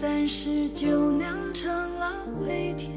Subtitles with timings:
[0.00, 2.92] 三世就酿成了回甜。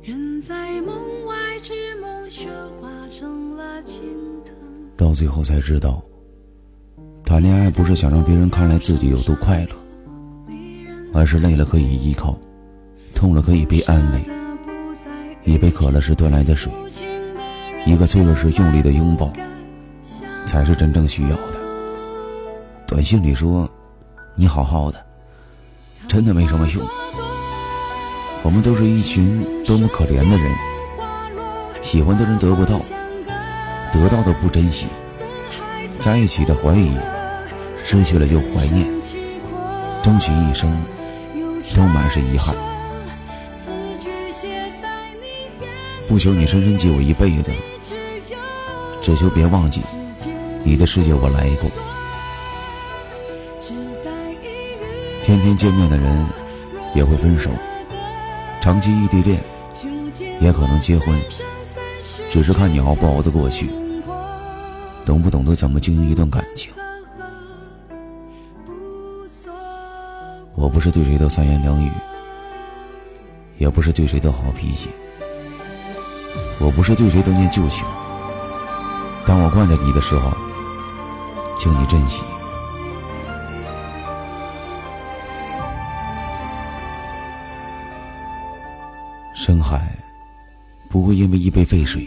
[0.00, 0.94] 人在梦
[1.26, 2.46] 外之梦，雪
[2.80, 4.04] 化成了青
[4.44, 4.54] 藤。
[4.96, 6.00] 到最后才知道，
[7.24, 9.70] 谈恋爱不是想让别人看来自己有多快乐，
[11.12, 12.38] 而是累了可以依靠，
[13.12, 14.22] 痛了可以被安慰。
[15.42, 16.72] 一杯渴了时端来的水，
[17.84, 19.32] 一个脆弱时用力的拥抱，
[20.46, 21.58] 才是真正需要的。
[22.86, 23.68] 短信里说
[24.38, 25.03] ：“你好好的。”
[26.14, 26.86] 真的没什么用。
[28.44, 30.54] 我们都是一群多么可怜的人，
[31.82, 32.78] 喜欢的人得不到，
[33.92, 34.86] 得到的不珍惜，
[35.98, 36.96] 在一起的怀疑，
[37.84, 38.88] 失去了又怀念，
[40.04, 40.80] 争取一生
[41.74, 42.54] 都满是遗憾。
[46.06, 47.50] 不求你深深记我一辈子，
[49.02, 49.80] 只求别忘记
[50.62, 51.68] 你的世界我来过。
[55.24, 56.26] 天天见面的人
[56.94, 57.50] 也会分手，
[58.60, 59.42] 长期异地恋
[60.38, 61.18] 也可能结婚，
[62.28, 63.70] 只是看你熬不熬得过去，
[65.02, 66.70] 懂不懂得怎么经营一段感情。
[70.54, 71.90] 我不是对谁都三言两语，
[73.56, 74.90] 也不是对谁都好脾气。
[76.58, 77.82] 我不是对谁都念旧情，
[79.24, 80.30] 当我惯着你的时候，
[81.56, 82.22] 请你珍惜。
[89.34, 89.98] 深海
[90.88, 92.06] 不会因为一杯沸水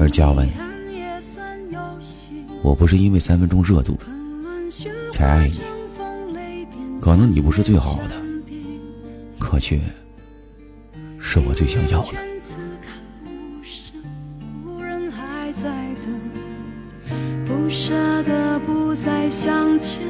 [0.00, 0.48] 而加温。
[2.62, 3.98] 我不是因为三分钟热度
[5.12, 5.60] 才爱你，
[7.00, 8.16] 可能你不是最好的，
[9.38, 9.78] 可却
[11.20, 12.18] 是我最想要的。
[17.46, 20.00] 不舍得不再相见。